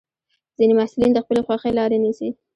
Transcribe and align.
ځینې 0.57 0.73
محصلین 0.79 1.11
د 1.13 1.19
خپلې 1.23 1.41
خوښې 1.45 1.71
لاره 1.77 1.97
نیسي. 2.03 2.29